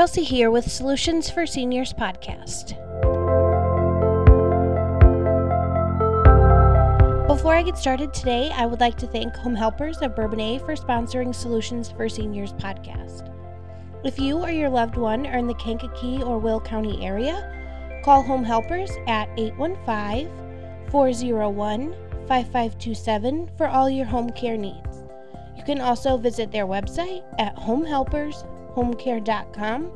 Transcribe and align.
Chelsea 0.00 0.24
here 0.24 0.50
with 0.50 0.66
Solutions 0.66 1.28
for 1.28 1.44
Seniors 1.44 1.92
podcast. 1.92 2.70
Before 7.26 7.54
I 7.54 7.60
get 7.62 7.76
started 7.76 8.14
today, 8.14 8.50
I 8.50 8.64
would 8.64 8.80
like 8.80 8.96
to 8.96 9.06
thank 9.06 9.36
Home 9.36 9.54
Helpers 9.54 9.98
of 9.98 10.14
Bourbonnais 10.14 10.64
for 10.64 10.74
sponsoring 10.74 11.34
Solutions 11.34 11.90
for 11.90 12.08
Seniors 12.08 12.54
podcast. 12.54 13.30
If 14.02 14.18
you 14.18 14.38
or 14.38 14.50
your 14.50 14.70
loved 14.70 14.96
one 14.96 15.26
are 15.26 15.36
in 15.36 15.46
the 15.46 15.52
Kankakee 15.56 16.22
or 16.22 16.38
Will 16.38 16.62
County 16.62 17.04
area, 17.04 18.00
call 18.02 18.22
Home 18.22 18.42
Helpers 18.42 18.90
at 19.06 19.28
815 19.36 20.30
401 20.90 21.94
5527 22.26 23.50
for 23.58 23.68
all 23.68 23.90
your 23.90 24.06
home 24.06 24.30
care 24.30 24.56
needs. 24.56 25.02
You 25.58 25.62
can 25.64 25.82
also 25.82 26.16
visit 26.16 26.50
their 26.50 26.66
website 26.66 27.22
at 27.38 27.54
homehelpershomecare.com 28.74 29.90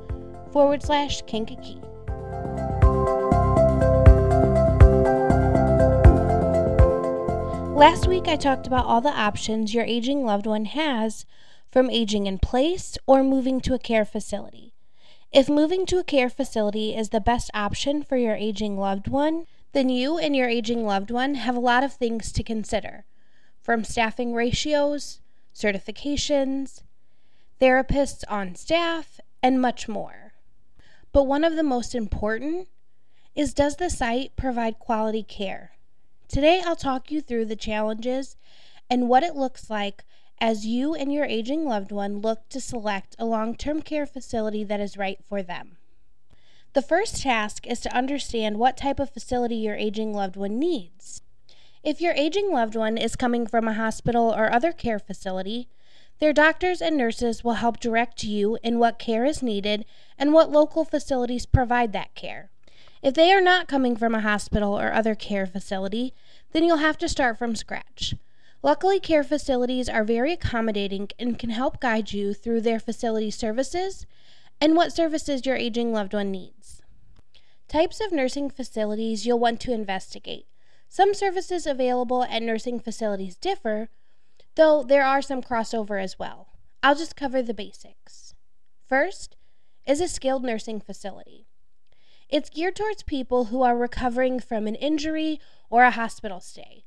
forward 0.52 0.82
slash 0.82 1.22
Kankakee. 1.22 1.80
Last 7.74 8.06
week, 8.06 8.28
I 8.28 8.36
talked 8.36 8.66
about 8.66 8.86
all 8.86 9.00
the 9.00 9.08
options 9.08 9.74
your 9.74 9.84
aging 9.84 10.24
loved 10.24 10.46
one 10.46 10.66
has 10.66 11.26
from 11.70 11.90
aging 11.90 12.26
in 12.26 12.38
place 12.38 12.96
or 13.06 13.24
moving 13.24 13.60
to 13.62 13.74
a 13.74 13.80
care 13.80 14.04
facility. 14.04 14.72
If 15.32 15.48
moving 15.48 15.84
to 15.86 15.98
a 15.98 16.04
care 16.04 16.30
facility 16.30 16.94
is 16.94 17.08
the 17.08 17.20
best 17.20 17.50
option 17.52 18.04
for 18.04 18.16
your 18.16 18.36
aging 18.36 18.78
loved 18.78 19.08
one, 19.08 19.46
then 19.72 19.88
you 19.88 20.16
and 20.16 20.36
your 20.36 20.48
aging 20.48 20.86
loved 20.86 21.10
one 21.10 21.34
have 21.34 21.56
a 21.56 21.60
lot 21.60 21.82
of 21.82 21.92
things 21.92 22.30
to 22.32 22.44
consider 22.44 23.04
from 23.60 23.82
staffing 23.82 24.34
ratios, 24.34 25.20
certifications, 25.52 26.82
therapists 27.60 28.24
on 28.28 28.54
staff, 28.54 29.20
and 29.42 29.60
much 29.60 29.88
more. 29.88 30.32
But 31.12 31.24
one 31.24 31.44
of 31.44 31.54
the 31.54 31.62
most 31.62 31.94
important 31.94 32.68
is 33.34 33.54
does 33.54 33.76
the 33.76 33.90
site 33.90 34.36
provide 34.36 34.78
quality 34.78 35.22
care? 35.22 35.72
Today, 36.28 36.62
I'll 36.64 36.76
talk 36.76 37.10
you 37.10 37.20
through 37.20 37.44
the 37.46 37.56
challenges 37.56 38.36
and 38.88 39.08
what 39.08 39.22
it 39.22 39.36
looks 39.36 39.70
like 39.70 40.04
as 40.40 40.66
you 40.66 40.94
and 40.94 41.12
your 41.12 41.24
aging 41.24 41.64
loved 41.64 41.92
one 41.92 42.20
look 42.20 42.48
to 42.48 42.60
select 42.60 43.14
a 43.18 43.24
long 43.24 43.56
term 43.56 43.82
care 43.82 44.06
facility 44.06 44.64
that 44.64 44.80
is 44.80 44.96
right 44.96 45.18
for 45.28 45.42
them. 45.42 45.76
The 46.72 46.82
first 46.82 47.22
task 47.22 47.66
is 47.66 47.80
to 47.80 47.96
understand 47.96 48.58
what 48.58 48.76
type 48.76 48.98
of 48.98 49.10
facility 49.10 49.54
your 49.56 49.76
aging 49.76 50.12
loved 50.12 50.36
one 50.36 50.58
needs. 50.58 51.22
If 51.84 52.00
your 52.00 52.14
aging 52.14 52.50
loved 52.50 52.74
one 52.74 52.98
is 52.98 53.14
coming 53.14 53.46
from 53.46 53.68
a 53.68 53.74
hospital 53.74 54.34
or 54.34 54.52
other 54.52 54.72
care 54.72 54.98
facility, 54.98 55.68
their 56.24 56.32
doctors 56.32 56.80
and 56.80 56.96
nurses 56.96 57.44
will 57.44 57.52
help 57.52 57.78
direct 57.78 58.24
you 58.24 58.56
in 58.62 58.78
what 58.78 58.98
care 58.98 59.26
is 59.26 59.42
needed 59.42 59.84
and 60.16 60.32
what 60.32 60.50
local 60.50 60.82
facilities 60.82 61.44
provide 61.44 61.92
that 61.92 62.14
care. 62.14 62.50
If 63.02 63.12
they 63.12 63.30
are 63.30 63.42
not 63.42 63.68
coming 63.68 63.94
from 63.94 64.14
a 64.14 64.22
hospital 64.22 64.72
or 64.72 64.90
other 64.90 65.14
care 65.14 65.46
facility, 65.46 66.14
then 66.52 66.64
you'll 66.64 66.78
have 66.78 66.96
to 66.96 67.10
start 67.10 67.36
from 67.36 67.54
scratch. 67.54 68.14
Luckily, 68.62 69.00
care 69.00 69.22
facilities 69.22 69.86
are 69.86 70.02
very 70.02 70.32
accommodating 70.32 71.10
and 71.18 71.38
can 71.38 71.50
help 71.50 71.78
guide 71.78 72.14
you 72.14 72.32
through 72.32 72.62
their 72.62 72.80
facility 72.80 73.30
services 73.30 74.06
and 74.62 74.74
what 74.74 74.94
services 74.94 75.44
your 75.44 75.56
aging 75.56 75.92
loved 75.92 76.14
one 76.14 76.30
needs. 76.30 76.80
Types 77.68 78.00
of 78.00 78.12
nursing 78.12 78.48
facilities 78.48 79.26
you'll 79.26 79.38
want 79.38 79.60
to 79.60 79.74
investigate. 79.74 80.46
Some 80.88 81.12
services 81.12 81.66
available 81.66 82.24
at 82.24 82.42
nursing 82.42 82.80
facilities 82.80 83.36
differ, 83.36 83.90
though 84.56 84.82
there 84.82 85.04
are 85.04 85.22
some 85.22 85.42
crossover 85.42 86.02
as 86.02 86.18
well. 86.18 86.48
I'll 86.82 86.94
just 86.94 87.16
cover 87.16 87.42
the 87.42 87.54
basics. 87.54 88.34
First 88.86 89.36
is 89.86 90.00
a 90.00 90.08
skilled 90.08 90.44
nursing 90.44 90.80
facility. 90.80 91.46
It's 92.28 92.50
geared 92.50 92.76
towards 92.76 93.02
people 93.02 93.46
who 93.46 93.62
are 93.62 93.76
recovering 93.76 94.40
from 94.40 94.66
an 94.66 94.74
injury 94.74 95.40
or 95.70 95.84
a 95.84 95.90
hospital 95.90 96.40
stay. 96.40 96.84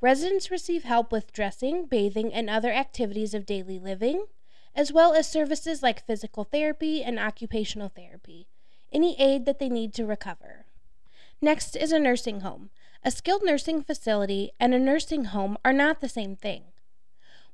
Residents 0.00 0.50
receive 0.50 0.84
help 0.84 1.10
with 1.10 1.32
dressing, 1.32 1.86
bathing, 1.86 2.32
and 2.32 2.50
other 2.50 2.72
activities 2.72 3.34
of 3.34 3.46
daily 3.46 3.78
living, 3.78 4.26
as 4.74 4.92
well 4.92 5.14
as 5.14 5.28
services 5.28 5.82
like 5.82 6.06
physical 6.06 6.44
therapy 6.44 7.02
and 7.02 7.18
occupational 7.18 7.88
therapy, 7.88 8.46
any 8.92 9.20
aid 9.20 9.46
that 9.46 9.58
they 9.58 9.68
need 9.68 9.94
to 9.94 10.04
recover. 10.04 10.66
Next 11.40 11.76
is 11.76 11.92
a 11.92 11.98
nursing 11.98 12.40
home. 12.40 12.70
A 13.02 13.10
skilled 13.10 13.42
nursing 13.44 13.82
facility 13.82 14.50
and 14.60 14.74
a 14.74 14.78
nursing 14.78 15.26
home 15.26 15.56
are 15.64 15.72
not 15.72 16.00
the 16.00 16.08
same 16.08 16.36
thing. 16.36 16.64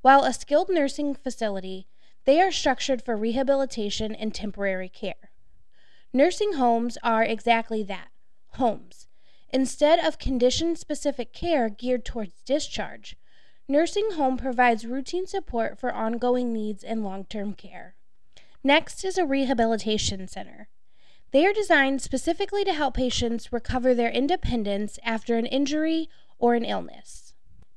While 0.03 0.25
a 0.25 0.33
skilled 0.33 0.67
nursing 0.69 1.15
facility, 1.15 1.87
they 2.25 2.41
are 2.41 2.51
structured 2.51 3.01
for 3.01 3.15
rehabilitation 3.15 4.13
and 4.13 4.35
temporary 4.35 4.89
care. 4.89 5.31
Nursing 6.11 6.55
homes 6.55 6.97
are 7.01 7.23
exactly 7.23 7.83
that 7.83 8.09
homes. 8.55 9.07
Instead 9.53 9.99
of 10.05 10.19
condition 10.19 10.75
specific 10.75 11.31
care 11.31 11.69
geared 11.69 12.03
towards 12.03 12.41
discharge, 12.41 13.15
nursing 13.65 14.11
home 14.15 14.35
provides 14.35 14.85
routine 14.85 15.25
support 15.25 15.79
for 15.79 15.93
ongoing 15.93 16.51
needs 16.51 16.83
and 16.83 17.01
long 17.01 17.23
term 17.23 17.53
care. 17.53 17.95
Next 18.61 19.05
is 19.05 19.17
a 19.17 19.25
rehabilitation 19.25 20.27
center. 20.27 20.67
They 21.31 21.45
are 21.45 21.53
designed 21.53 22.01
specifically 22.01 22.65
to 22.65 22.73
help 22.73 22.95
patients 22.95 23.53
recover 23.53 23.93
their 23.93 24.11
independence 24.11 24.99
after 25.01 25.37
an 25.37 25.45
injury 25.45 26.09
or 26.39 26.55
an 26.55 26.65
illness. 26.65 27.22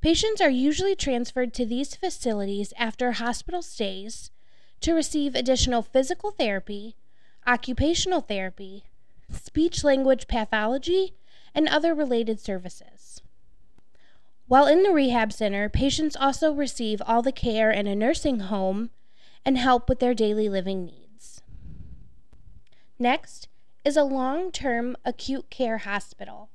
Patients 0.00 0.40
are 0.40 0.50
usually 0.50 0.94
transferred 0.94 1.52
to 1.54 1.66
these 1.66 1.96
facilities 1.96 2.72
after 2.78 3.12
hospital 3.12 3.62
stays 3.62 4.30
to 4.80 4.94
receive 4.94 5.34
additional 5.34 5.82
physical 5.82 6.30
therapy, 6.30 6.96
occupational 7.46 8.20
therapy, 8.20 8.84
speech 9.30 9.82
language 9.82 10.28
pathology, 10.28 11.14
and 11.54 11.68
other 11.68 11.94
related 11.94 12.38
services. 12.40 13.22
While 14.48 14.66
in 14.66 14.82
the 14.84 14.92
rehab 14.92 15.32
center, 15.32 15.68
patients 15.68 16.14
also 16.14 16.52
receive 16.52 17.02
all 17.04 17.22
the 17.22 17.32
care 17.32 17.70
in 17.70 17.86
a 17.86 17.96
nursing 17.96 18.40
home 18.40 18.90
and 19.44 19.58
help 19.58 19.88
with 19.88 19.98
their 19.98 20.14
daily 20.14 20.48
living 20.48 20.84
needs. 20.84 21.42
Next 22.98 23.48
is 23.84 23.96
a 23.96 24.04
long 24.04 24.52
term 24.52 24.96
acute 25.04 25.50
care 25.50 25.78
hospital. 25.78 26.50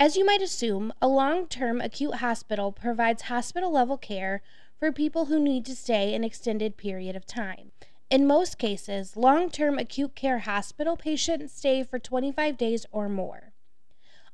As 0.00 0.16
you 0.16 0.24
might 0.24 0.40
assume, 0.40 0.94
a 1.02 1.06
long 1.06 1.46
term 1.46 1.82
acute 1.82 2.14
hospital 2.14 2.72
provides 2.72 3.24
hospital 3.24 3.70
level 3.70 3.98
care 3.98 4.40
for 4.78 4.90
people 4.90 5.26
who 5.26 5.38
need 5.38 5.66
to 5.66 5.76
stay 5.76 6.14
an 6.14 6.24
extended 6.24 6.78
period 6.78 7.16
of 7.16 7.26
time. 7.26 7.72
In 8.08 8.26
most 8.26 8.56
cases, 8.56 9.14
long 9.14 9.50
term 9.50 9.78
acute 9.78 10.14
care 10.14 10.38
hospital 10.38 10.96
patients 10.96 11.52
stay 11.52 11.84
for 11.84 11.98
25 11.98 12.56
days 12.56 12.86
or 12.90 13.10
more. 13.10 13.52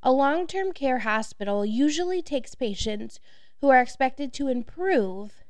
A 0.04 0.12
long 0.12 0.46
term 0.46 0.70
care 0.70 1.00
hospital 1.00 1.66
usually 1.66 2.22
takes 2.22 2.54
patients 2.54 3.18
who 3.60 3.68
are 3.68 3.80
expected 3.80 4.32
to 4.34 4.46
improve, 4.46 5.42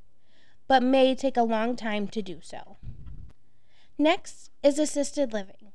but 0.67 0.83
may 0.83 1.15
take 1.15 1.37
a 1.37 1.43
long 1.43 1.77
time 1.77 2.09
to 2.09 2.23
do 2.23 2.39
so. 2.43 2.79
Next 3.99 4.51
is 4.63 4.79
assisted 4.79 5.35
living. 5.35 5.66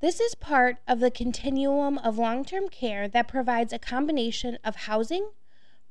This 0.00 0.20
is 0.20 0.34
part 0.34 0.76
of 0.86 1.00
the 1.00 1.10
continuum 1.10 1.96
of 1.98 2.18
long 2.18 2.44
term 2.44 2.68
care 2.68 3.08
that 3.08 3.28
provides 3.28 3.72
a 3.72 3.78
combination 3.78 4.58
of 4.62 4.76
housing, 4.76 5.30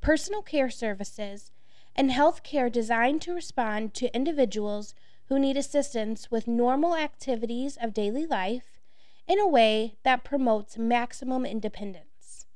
personal 0.00 0.42
care 0.42 0.70
services, 0.70 1.50
and 1.96 2.12
health 2.12 2.44
care 2.44 2.70
designed 2.70 3.20
to 3.22 3.34
respond 3.34 3.94
to 3.94 4.14
individuals 4.14 4.94
who 5.28 5.40
need 5.40 5.56
assistance 5.56 6.30
with 6.30 6.46
normal 6.46 6.94
activities 6.94 7.76
of 7.80 7.92
daily 7.92 8.24
life 8.26 8.80
in 9.26 9.40
a 9.40 9.48
way 9.48 9.96
that 10.04 10.22
promotes 10.22 10.78
maximum 10.78 11.44
independence. 11.44 12.46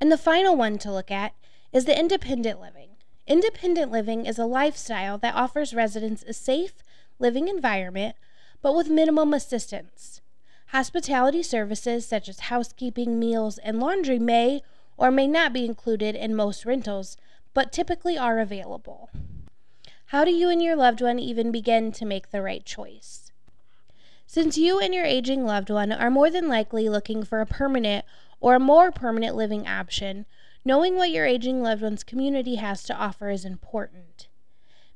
And 0.00 0.12
the 0.12 0.16
final 0.16 0.54
one 0.54 0.78
to 0.78 0.92
look 0.92 1.10
at 1.10 1.34
is 1.72 1.86
the 1.86 1.98
independent 1.98 2.60
living. 2.60 2.90
Independent 3.26 3.90
living 3.90 4.26
is 4.26 4.38
a 4.38 4.46
lifestyle 4.46 5.18
that 5.18 5.34
offers 5.34 5.74
residents 5.74 6.22
a 6.22 6.32
safe 6.32 6.84
living 7.18 7.48
environment, 7.48 8.14
but 8.62 8.76
with 8.76 8.88
minimum 8.88 9.34
assistance. 9.34 10.19
Hospitality 10.72 11.42
services 11.42 12.06
such 12.06 12.28
as 12.28 12.40
housekeeping, 12.40 13.18
meals, 13.18 13.58
and 13.58 13.80
laundry 13.80 14.20
may 14.20 14.62
or 14.96 15.10
may 15.10 15.26
not 15.26 15.52
be 15.52 15.64
included 15.64 16.14
in 16.14 16.32
most 16.32 16.64
rentals, 16.64 17.16
but 17.52 17.72
typically 17.72 18.16
are 18.16 18.38
available. 18.38 19.10
How 20.06 20.24
do 20.24 20.30
you 20.30 20.48
and 20.48 20.62
your 20.62 20.76
loved 20.76 21.00
one 21.00 21.18
even 21.18 21.50
begin 21.50 21.90
to 21.90 22.04
make 22.04 22.30
the 22.30 22.40
right 22.40 22.64
choice? 22.64 23.32
Since 24.26 24.58
you 24.58 24.78
and 24.78 24.94
your 24.94 25.04
aging 25.04 25.44
loved 25.44 25.70
one 25.70 25.90
are 25.90 26.08
more 26.08 26.30
than 26.30 26.46
likely 26.46 26.88
looking 26.88 27.24
for 27.24 27.40
a 27.40 27.46
permanent 27.46 28.04
or 28.38 28.54
a 28.54 28.60
more 28.60 28.92
permanent 28.92 29.34
living 29.34 29.66
option, 29.66 30.24
knowing 30.64 30.94
what 30.94 31.10
your 31.10 31.26
aging 31.26 31.62
loved 31.62 31.82
one's 31.82 32.04
community 32.04 32.54
has 32.56 32.84
to 32.84 32.94
offer 32.94 33.28
is 33.28 33.44
important. 33.44 34.28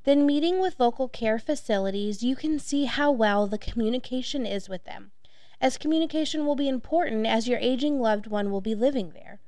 Then, 0.05 0.25
meeting 0.25 0.61
with 0.61 0.79
local 0.79 1.09
care 1.09 1.41
facilities, 1.41 2.23
you 2.23 2.37
can 2.37 2.61
see 2.61 2.85
how 2.85 3.11
well 3.11 3.49
the 3.49 3.59
communication 3.59 4.47
is 4.47 4.69
with 4.69 4.85
them, 4.85 5.11
as 5.61 5.79
communication 5.79 6.47
will 6.47 6.57
be 6.57 6.69
important 6.69 7.27
as 7.27 7.49
your 7.49 7.59
aging 7.59 8.01
loved 8.01 8.27
one 8.27 8.51
will 8.51 8.61
be 8.61 8.75
living 8.75 9.13
there. 9.13 9.41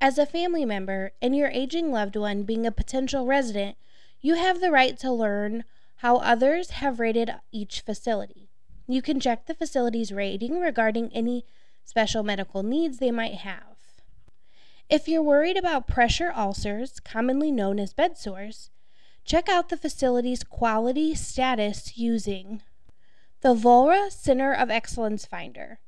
As 0.00 0.18
a 0.18 0.26
family 0.26 0.64
member 0.64 1.12
and 1.22 1.36
your 1.36 1.48
aging 1.48 1.92
loved 1.92 2.16
one 2.16 2.42
being 2.42 2.66
a 2.66 2.72
potential 2.72 3.26
resident, 3.26 3.76
you 4.20 4.34
have 4.34 4.60
the 4.60 4.70
right 4.70 4.98
to 4.98 5.12
learn 5.12 5.64
how 5.96 6.16
others 6.16 6.70
have 6.70 6.98
rated 6.98 7.30
each 7.52 7.80
facility. 7.80 8.48
You 8.88 9.00
can 9.00 9.20
check 9.20 9.46
the 9.46 9.54
facility's 9.54 10.12
rating 10.12 10.58
regarding 10.58 11.12
any 11.12 11.44
special 11.84 12.22
medical 12.22 12.62
needs 12.62 12.98
they 12.98 13.10
might 13.10 13.34
have. 13.34 13.76
If 14.88 15.08
you're 15.08 15.22
worried 15.22 15.56
about 15.56 15.86
pressure 15.86 16.32
ulcers, 16.36 17.00
commonly 17.00 17.50
known 17.50 17.78
as 17.78 17.94
bed 17.94 18.18
sores, 18.18 18.70
check 19.24 19.48
out 19.48 19.68
the 19.68 19.76
facility's 19.76 20.42
quality 20.42 21.14
status 21.14 21.96
using 21.96 22.62
the 23.42 23.56
Vohra 23.56 24.08
Center 24.08 24.52
of 24.52 24.70
Excellence 24.70 25.26
Finder. 25.26 25.80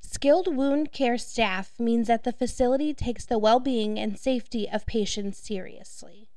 Skilled 0.00 0.54
wound 0.54 0.92
care 0.92 1.18
staff 1.18 1.72
means 1.80 2.06
that 2.06 2.22
the 2.22 2.30
facility 2.30 2.94
takes 2.94 3.24
the 3.24 3.40
well 3.40 3.58
being 3.58 3.98
and 3.98 4.16
safety 4.16 4.68
of 4.70 4.86
patients 4.86 5.36
seriously. 5.36 6.28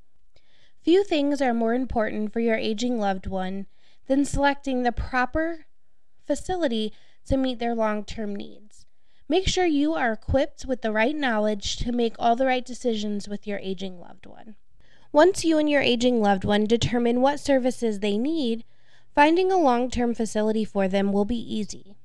Few 0.81 1.04
things 1.04 1.40
are 1.40 1.54
more 1.54 1.75
important 1.75 2.34
for 2.34 2.40
your 2.40 2.56
aging 2.56 2.98
loved 3.00 3.28
one 3.28 3.68
than 4.07 4.25
selecting 4.25 4.81
the 4.81 4.92
proper 4.92 5.66
facility 6.25 6.94
to 7.28 7.38
meet 7.38 7.60
their 7.60 7.75
long 7.75 8.04
term 8.04 8.36
needs. 8.36 8.88
Make 9.28 9.48
sure 9.48 9.68
you 9.68 9.94
are 9.94 10.13
equipped 10.13 10.66
with 10.66 10.81
the 10.81 10.92
right 10.92 11.16
knowledge 11.16 11.78
to 11.78 11.92
make 11.92 12.16
all 12.18 12.36
the 12.36 12.48
right 12.48 12.66
decisions 12.66 13.28
with 13.28 13.45
your 13.45 13.60
aging 13.60 14.00
loved 14.00 14.25
one. 14.25 14.56
Once 15.12 15.45
you 15.45 15.60
and 15.60 15.69
your 15.69 15.84
aging 15.84 16.24
loved 16.24 16.44
one 16.44 16.66
determine 16.66 17.22
what 17.22 17.40
services 17.40 18.00
they 18.00 18.18
need, 18.18 18.63
finding 19.14 19.52
a 19.52 19.58
long 19.58 19.90
term 19.90 20.14
facility 20.14 20.66
for 20.66 20.88
them 20.88 21.12
will 21.12 21.26
be 21.26 21.36
easy. 21.36 21.96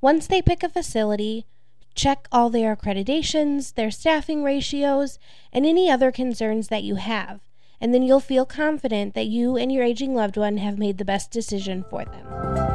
Once 0.00 0.26
they 0.26 0.42
pick 0.42 0.62
a 0.62 0.68
facility, 0.68 1.46
check 1.94 2.26
all 2.32 2.50
their 2.50 2.74
accreditations, 2.74 3.74
their 3.74 3.90
staffing 3.90 4.42
ratios, 4.42 5.18
and 5.52 5.64
any 5.64 5.90
other 5.90 6.10
concerns 6.10 6.68
that 6.68 6.82
you 6.82 6.96
have 6.96 7.40
and 7.82 7.92
then 7.92 8.04
you'll 8.04 8.20
feel 8.20 8.46
confident 8.46 9.12
that 9.14 9.26
you 9.26 9.56
and 9.56 9.72
your 9.72 9.82
aging 9.82 10.14
loved 10.14 10.36
one 10.36 10.58
have 10.58 10.78
made 10.78 10.98
the 10.98 11.04
best 11.04 11.32
decision 11.32 11.84
for 11.90 12.04
them. 12.04 12.71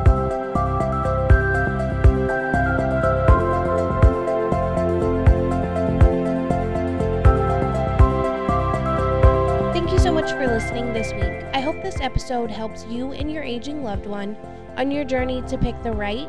Much 10.28 10.36
for 10.36 10.48
listening 10.48 10.92
this 10.92 11.14
week. 11.14 11.46
I 11.54 11.62
hope 11.62 11.82
this 11.82 12.02
episode 12.02 12.52
helps 12.52 12.86
you 12.88 13.14
and 13.14 13.32
your 13.32 13.44
aging 13.44 13.82
loved 13.82 14.06
one 14.06 14.36
on 14.76 14.92
your 14.92 15.06
journey 15.06 15.42
to 15.44 15.58
pick 15.58 15.82
the 15.84 15.92
right 15.92 16.28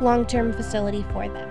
long 0.00 0.26
term 0.26 0.52
facility 0.52 1.04
for 1.12 1.28
them. 1.28 1.48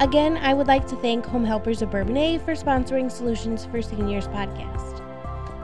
Again, 0.00 0.36
I 0.36 0.52
would 0.52 0.66
like 0.66 0.86
to 0.88 0.96
thank 0.96 1.24
Home 1.24 1.44
Helpers 1.44 1.80
of 1.80 1.88
Bourbonnais 1.90 2.44
for 2.44 2.52
sponsoring 2.52 3.10
Solutions 3.10 3.64
for 3.64 3.80
Seniors 3.80 4.28
podcast. 4.28 5.00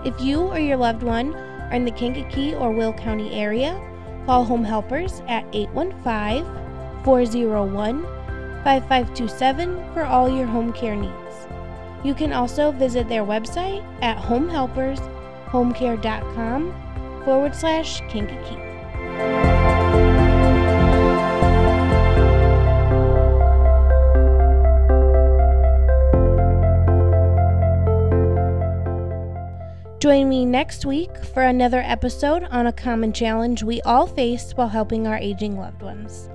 If 0.06 0.18
you 0.22 0.40
or 0.40 0.58
your 0.58 0.78
loved 0.78 1.02
one 1.02 1.34
are 1.34 1.74
in 1.74 1.84
the 1.84 1.90
Kankakee 1.90 2.54
or 2.54 2.72
Will 2.72 2.94
County 2.94 3.34
area, 3.34 3.78
call 4.24 4.44
Home 4.44 4.64
Helpers 4.64 5.20
at 5.28 5.44
815 5.52 6.44
401 7.04 8.02
5527 8.64 9.92
for 9.92 10.04
all 10.06 10.34
your 10.34 10.46
home 10.46 10.72
care 10.72 10.96
needs. 10.96 11.12
You 12.04 12.14
can 12.14 12.32
also 12.32 12.72
visit 12.72 13.06
their 13.08 13.24
website 13.24 13.84
at 14.02 14.16
homehelpershomecare.com 15.52 17.22
forward 17.24 17.54
slash. 17.54 18.00
Join 30.00 30.28
me 30.28 30.44
next 30.44 30.84
week 30.84 31.16
for 31.32 31.44
another 31.44 31.80
episode 31.80 32.42
on 32.50 32.66
a 32.66 32.72
common 32.72 33.12
challenge 33.12 33.62
we 33.62 33.80
all 33.82 34.08
face 34.08 34.50
while 34.56 34.66
helping 34.66 35.06
our 35.06 35.16
aging 35.16 35.56
loved 35.56 35.80
ones. 35.80 36.28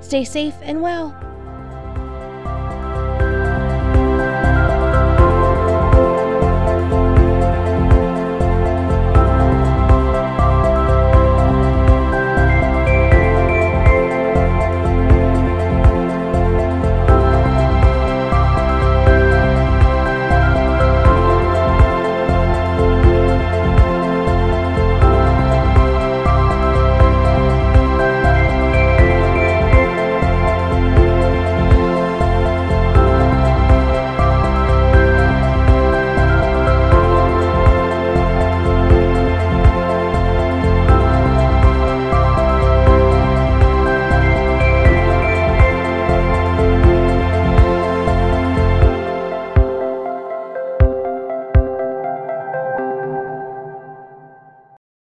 Stay 0.00 0.24
safe 0.24 0.54
and 0.62 0.80
well. 0.80 1.29